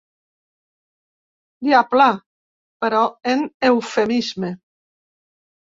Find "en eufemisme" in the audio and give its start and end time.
3.37-4.53